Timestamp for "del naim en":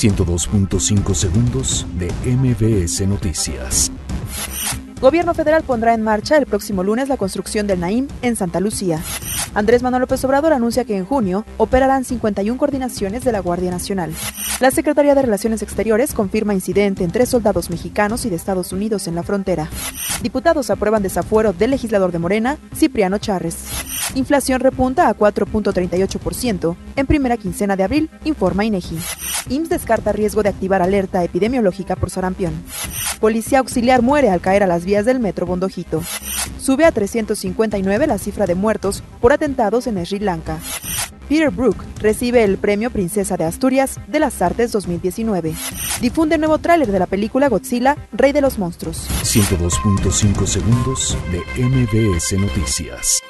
7.66-8.34